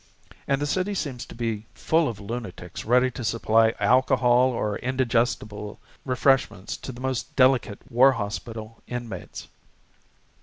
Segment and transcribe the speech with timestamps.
[0.47, 5.79] And the city seems to be full of lunatics ready to supply alcohol or indigestible
[6.05, 9.47] refreshments to the most delicate war hospital inmates.